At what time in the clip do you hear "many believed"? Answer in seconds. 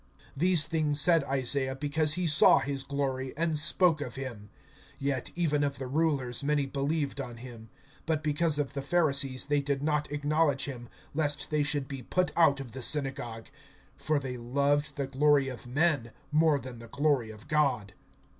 6.43-7.21